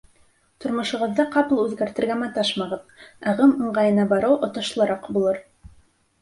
[0.63, 2.95] Тормошоғоҙҙо ҡапыл үҙгәртергә маташмағыҙ,
[3.33, 5.41] ағым ыңғайына барыу отошлораҡ булыр.